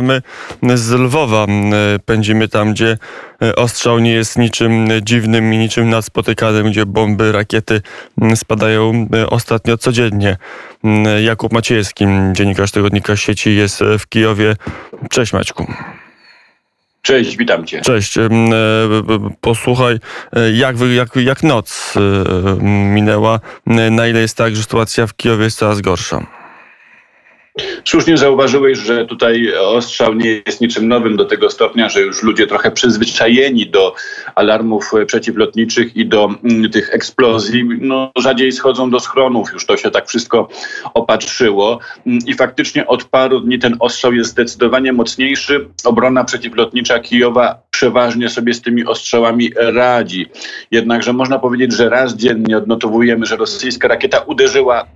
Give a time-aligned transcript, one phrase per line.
[0.00, 1.46] My z Lwowa
[2.04, 2.98] pędzimy tam, gdzie
[3.56, 7.82] ostrzał nie jest niczym dziwnym i niczym nadspotykanym, gdzie bomby, rakiety
[8.34, 10.36] spadają ostatnio codziennie.
[11.24, 14.56] Jakub Maciejewski, dziennikarz tygodnika sieci, jest w Kijowie.
[15.10, 15.66] Cześć Maćku.
[17.02, 17.80] Cześć, witam cię.
[17.80, 18.18] Cześć.
[18.18, 18.28] E,
[19.40, 19.98] posłuchaj,
[20.32, 23.40] e, jak, jak, jak noc e, minęła?
[23.90, 26.26] Na ile jest tak, że sytuacja w Kijowie jest coraz gorsza?
[27.84, 32.46] Słusznie zauważyłeś, że tutaj ostrzał nie jest niczym nowym do tego stopnia, że już ludzie
[32.46, 33.94] trochę przyzwyczajeni do
[34.34, 39.52] alarmów przeciwlotniczych i do mm, tych eksplozji, no rzadziej schodzą do schronów.
[39.52, 40.48] Już to się tak wszystko
[40.94, 45.68] opatrzyło mm, i faktycznie od paru dni ten ostrzał jest zdecydowanie mocniejszy.
[45.84, 50.26] Obrona przeciwlotnicza Kijowa przeważnie sobie z tymi ostrzałami radzi.
[50.70, 54.86] Jednakże można powiedzieć, że raz dziennie odnotowujemy, że rosyjska rakieta uderzyła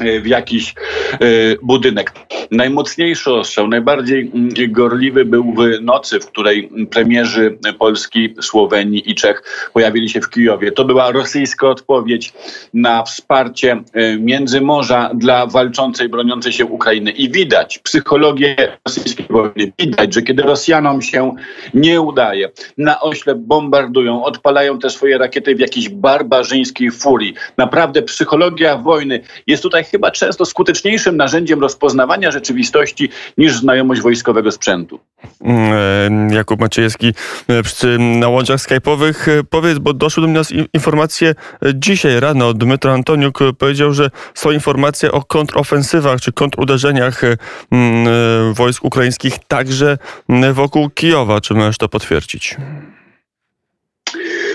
[0.00, 0.74] w jakiś
[1.12, 1.16] e,
[1.62, 2.12] budynek.
[2.50, 9.68] Najmocniejszy ostrzał, najbardziej mm, gorliwy był w nocy, w której premierzy Polski, Słowenii i Czech
[9.72, 10.72] pojawili się w Kijowie.
[10.72, 12.32] To była rosyjska odpowiedź
[12.74, 17.10] na wsparcie e, Międzymorza dla walczącej, broniącej się Ukrainy.
[17.10, 19.72] I widać psychologię rosyjskiej wojny.
[19.78, 21.34] Widać, że kiedy Rosjanom się
[21.74, 27.34] nie udaje, na oślep bombardują, odpalają te swoje rakiety w jakiejś barbarzyńskiej furii.
[27.56, 35.00] Naprawdę psychologia wojny jest tutaj chyba często skuteczniejszym narzędziem rozpoznawania rzeczywistości niż znajomość wojskowego sprzętu.
[35.40, 37.14] Mm, e, Jakub Maciejewski
[37.48, 39.30] e, przy, na łączach skype'owych.
[39.30, 41.34] E, powiedz, bo doszły do nas informacje
[41.74, 42.54] dzisiaj rano.
[42.54, 47.22] Dmytro Antoniuk powiedział, że są informacje o kontrofensywach czy kontruderzeniach
[48.52, 49.98] wojsk ukraińskich także
[50.52, 51.40] wokół Kijowa.
[51.40, 52.56] Czy możesz to potwierdzić?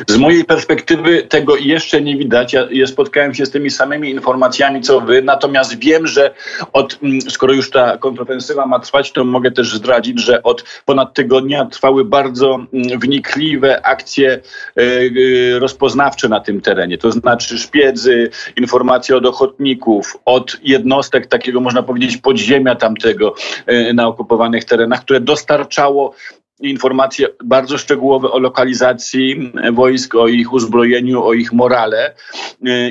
[0.07, 2.53] Z mojej perspektywy tego jeszcze nie widać.
[2.53, 6.33] Ja, spotkałem się z tymi samymi informacjami co wy, natomiast wiem, że
[6.73, 11.13] od, mm, skoro już ta kontrofensywa ma trwać, to mogę też zdradzić, że od ponad
[11.13, 16.97] tygodnia trwały bardzo mm, wnikliwe akcje e, e, rozpoznawcze na tym terenie.
[16.97, 24.07] To znaczy szpiedzy, informacje od ochotników, od jednostek takiego można powiedzieć podziemia tamtego e, na
[24.07, 26.13] okupowanych terenach, które dostarczało
[26.59, 32.15] informacje bardzo szczegółowe o lokalizacji wojsk, o ich uzbrojeniu, o ich morale.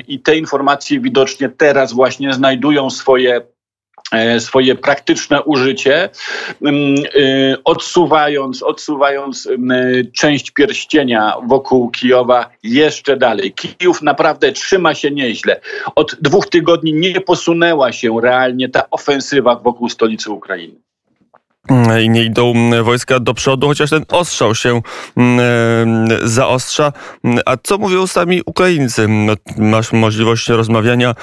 [0.07, 3.41] I te informacje widocznie teraz właśnie znajdują swoje
[4.11, 6.09] e, swoje praktyczne użycie,
[6.61, 13.53] mm, e, odsuwając, odsuwając mm, część pierścienia wokół Kijowa jeszcze dalej.
[13.53, 15.61] Kijów naprawdę trzyma się nieźle.
[15.95, 20.86] Od dwóch tygodni nie posunęła się realnie ta ofensywa wokół stolicy Ukrainy
[22.03, 24.81] i nie idą wojska do przodu, chociaż ten ostrzał się
[26.23, 26.93] zaostrza.
[27.45, 29.07] A co mówią sami Ukraińcy?
[29.07, 31.15] No, masz możliwość rozmawiania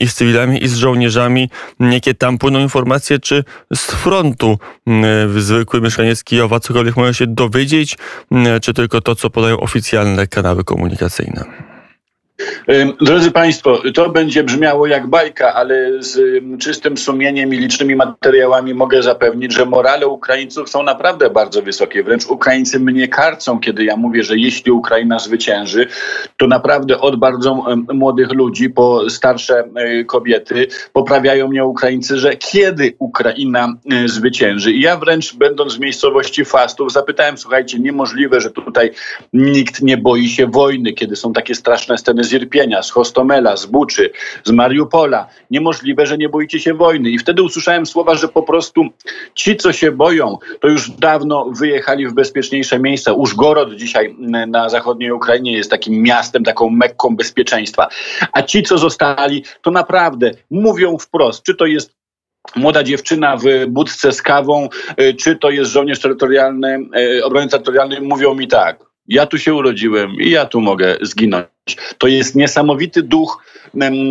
[0.00, 1.50] i z cywilami, i z żołnierzami.
[1.80, 3.44] Jakie tam płyną informacje, czy
[3.74, 4.58] z frontu
[5.36, 7.98] zwykły mieszkaniec Kijowa cokolwiek może się dowiedzieć,
[8.62, 11.44] czy tylko to, co podają oficjalne kanały komunikacyjne?
[13.00, 19.02] Drodzy Państwo, to będzie brzmiało jak bajka, ale z czystym sumieniem i licznymi materiałami mogę
[19.02, 22.02] zapewnić, że morale Ukraińców są naprawdę bardzo wysokie.
[22.02, 25.86] Wręcz Ukraińcy mnie karcą, kiedy ja mówię, że jeśli Ukraina zwycięży,
[26.36, 32.94] to naprawdę od bardzo młodych ludzi po starsze e, kobiety poprawiają mnie Ukraińcy, że kiedy
[32.98, 34.72] Ukraina e, zwycięży.
[34.72, 38.90] I ja wręcz będąc w miejscowości Fastów zapytałem, słuchajcie, niemożliwe, że tutaj
[39.32, 43.66] nikt nie boi się wojny, kiedy są takie straszne sceny z Irpienia, z Hostomela, z
[43.66, 44.10] Buczy,
[44.44, 45.26] z Mariupola.
[45.50, 47.10] Niemożliwe, że nie boicie się wojny.
[47.10, 48.84] I wtedy usłyszałem słowa, że po prostu
[49.34, 53.12] ci, co się boją, to już dawno wyjechali w bezpieczniejsze miejsca.
[53.12, 54.16] Użgorod dzisiaj
[54.48, 57.88] na zachodniej Ukrainie jest takim miastem, taką mekką bezpieczeństwa.
[58.32, 61.98] A ci, co zostali, to naprawdę mówią wprost, czy to jest
[62.56, 64.68] młoda dziewczyna w budce z kawą,
[65.00, 66.78] y, czy to jest żołnierz terytorialny,
[67.18, 68.88] y, obrony terytorialnej, mówią mi tak.
[69.06, 71.46] Ja tu się urodziłem i ja tu mogę zginąć.
[71.98, 73.38] To jest niesamowity duch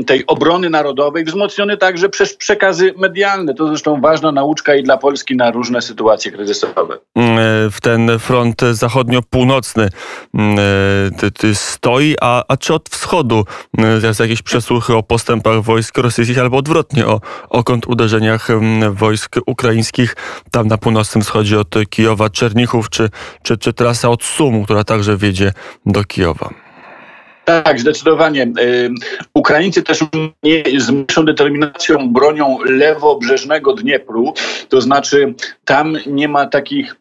[0.06, 3.54] tej obrony narodowej, wzmocniony także przez przekazy medialne.
[3.54, 6.98] To zresztą ważna nauczka i dla Polski na różne sytuacje kryzysowe.
[7.16, 7.42] Mm, e,
[7.72, 9.90] w ten front zachodnio-północny
[10.34, 10.60] mm,
[11.44, 13.44] e, stoi, a, a czy od wschodu
[13.78, 18.48] mm, jest jakieś przesłuchy o postępach wojsk rosyjskich albo odwrotnie o, o kontuderzeniach
[18.92, 20.16] wojsk ukraińskich
[20.52, 23.10] tam na północnym wschodzie od Kijowa, Czernichów czy,
[23.44, 25.54] czy, czy trasa od Sumu, która także wiedzie
[25.86, 26.67] do Kijowa?
[27.48, 28.48] Tak, zdecydowanie.
[29.34, 30.00] Ukraińcy też
[30.44, 34.34] nie, z mniejszą determinacją bronią lewobrzeżnego Dniepru,
[34.70, 35.34] to znaczy
[35.66, 36.96] tam nie ma takich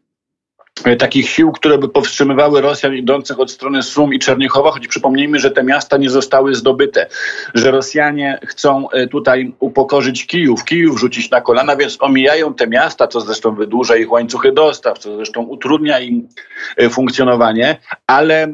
[0.99, 5.51] takich sił, które by powstrzymywały Rosjan idących od strony Sum i Czernichowa, choć przypomnijmy, że
[5.51, 7.07] te miasta nie zostały zdobyte,
[7.55, 13.09] że Rosjanie chcą e, tutaj upokorzyć Kijów, Kijów rzucić na kolana, więc omijają te miasta,
[13.09, 16.29] co zresztą wydłuża ich łańcuchy dostaw, co zresztą utrudnia im
[16.77, 17.77] e, funkcjonowanie,
[18.07, 18.53] ale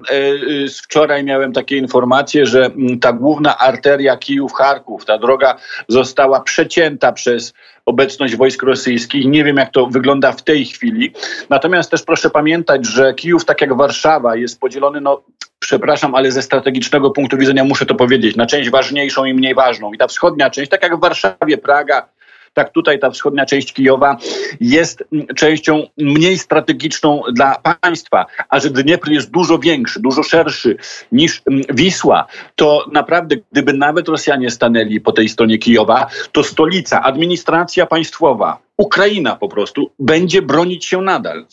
[0.83, 2.71] wczoraj miałem takie informacje, że
[3.01, 5.57] ta główna arteria Kijów-Charków, ta droga
[5.89, 7.55] została przecięta przez
[7.87, 9.26] obecność wojsk rosyjskich.
[9.26, 11.12] Nie wiem, jak to wygląda w tej chwili.
[11.50, 15.23] Natomiast też proszę pamiętać, że Kijów, tak jak Warszawa, jest podzielony, no
[15.58, 19.93] przepraszam, ale ze strategicznego punktu widzenia muszę to powiedzieć, na część ważniejszą i mniej ważną.
[19.93, 22.08] I ta wschodnia część, tak jak w Warszawie, Praga,
[22.54, 24.16] tak tutaj ta wschodnia część Kijowa
[24.60, 25.04] jest
[25.37, 30.76] częścią mniej strategiczną dla państwa, a że Dniepr jest dużo większy, dużo szerszy
[31.12, 32.26] niż Wisła,
[32.56, 39.37] to naprawdę gdyby nawet Rosjanie stanęli po tej stronie Kijowa, to stolica, administracja państwowa, Ukraina
[39.37, 41.46] po prostu będzie bronić się nadal.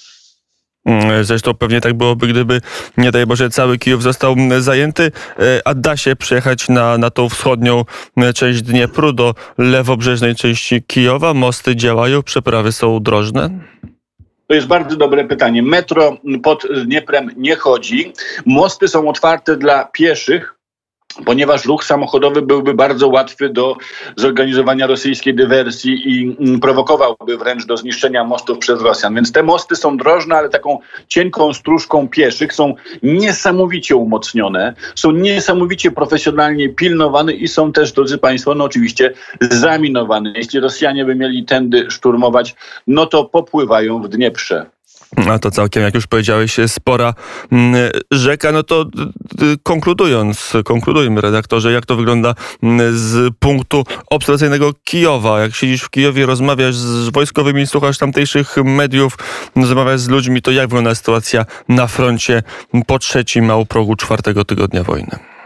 [0.89, 2.61] Mm, zresztą pewnie tak byłoby, gdyby,
[2.97, 7.09] nie daj Boże, cały Kijów został mm, zajęty, e, a da się przyjechać na, na
[7.09, 7.85] tą wschodnią
[8.17, 11.33] mm, część Dniepru, do lewobrzeżnej części Kijowa.
[11.33, 13.49] Mosty działają, przeprawy są drożne?
[14.47, 15.63] To jest bardzo dobre pytanie.
[15.63, 18.13] Metro pod Dnieprem nie chodzi.
[18.45, 20.58] Mosty są otwarte dla pieszych,
[21.25, 23.75] ponieważ ruch samochodowy byłby bardzo łatwy do
[24.15, 29.15] zorganizowania rosyjskiej dywersji i mm, prowokowałby wręcz do zniszczenia mostów przez Rosjan.
[29.15, 32.73] Więc te mosty są drożne, ale taką cienką stróżką pieszych są
[33.03, 40.33] niesamowicie umocnione, są niesamowicie profesjonalnie pilnowane i są też, drodzy Państwo, no oczywiście zaminowane.
[40.35, 42.55] Jeśli Rosjanie by mieli tędy szturmować,
[42.87, 44.78] no to popływają w Dnieprze.
[45.17, 47.13] A to całkiem, jak już powiedziałeś, spora
[47.51, 48.51] mm, rzeka.
[48.51, 48.85] No to
[49.63, 55.39] konkludując, konkludujmy redaktorze, jak to wygląda mm, z punktu obserwacyjnego Kijowa.
[55.41, 59.17] Jak siedzisz w Kijowie, rozmawiasz z wojskowymi, słuchasz tamtejszych mediów,
[59.55, 62.43] rozmawiasz z ludźmi, to jak wygląda sytuacja na froncie
[62.87, 65.38] po trzecim, a u progu czwartego tygodnia wojny?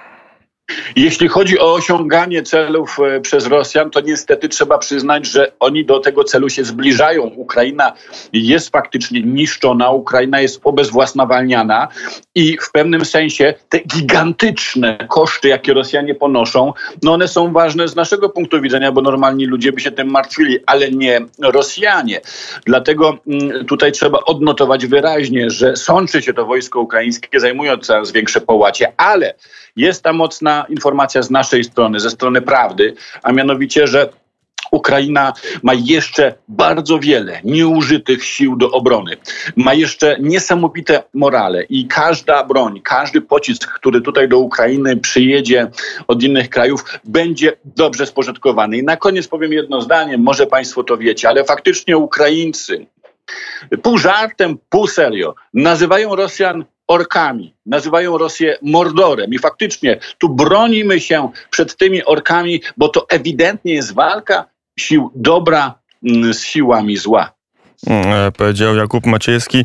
[0.95, 5.99] Jeśli chodzi o osiąganie celów e, przez Rosjan, to niestety trzeba przyznać, że oni do
[5.99, 7.23] tego celu się zbliżają.
[7.23, 7.93] Ukraina
[8.33, 11.87] jest faktycznie niszczona, Ukraina jest obezwłasnowalniana
[12.35, 16.73] i w pewnym sensie te gigantyczne koszty, jakie Rosjanie ponoszą,
[17.03, 20.59] no one są ważne z naszego punktu widzenia, bo normalni ludzie by się tym martwili,
[20.65, 22.21] ale nie Rosjanie.
[22.65, 28.41] Dlatego mm, tutaj trzeba odnotować wyraźnie, że sączy się to wojsko ukraińskie, zajmują coraz większe
[28.41, 29.33] połacie, ale
[29.75, 34.09] jest ta mocna informacja z naszej strony, ze strony prawdy, a mianowicie, że
[34.71, 35.33] Ukraina
[35.63, 39.17] ma jeszcze bardzo wiele nieużytych sił do obrony.
[39.55, 45.67] Ma jeszcze niesamowite morale i każda broń, każdy pocisk, który tutaj do Ukrainy przyjedzie
[46.07, 48.77] od innych krajów, będzie dobrze spożytkowany.
[48.77, 52.85] I na koniec powiem jedno zdanie, może Państwo to wiecie, ale faktycznie Ukraińcy
[53.81, 59.33] pół żartem, pół serio nazywają Rosjan orkami, nazywają Rosję mordorem.
[59.33, 64.45] I faktycznie tu bronimy się przed tymi orkami, bo to ewidentnie jest walka
[64.79, 67.31] sił dobra mm, z siłami zła.
[67.87, 69.61] Mm, e, powiedział Jakub Maciejski,